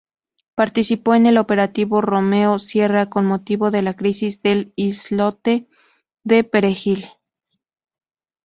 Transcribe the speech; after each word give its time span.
Participó 0.55 1.13
en 1.13 1.27
el 1.27 1.37
operativo 1.37 2.01
Romeo-Sierra 2.01 3.07
con 3.07 3.27
motivo 3.27 3.69
de 3.69 3.83
la 3.83 3.93
crisis 3.93 4.41
del 4.41 4.73
Islote 4.75 5.67
de 6.23 6.43
Perejil. 6.43 7.05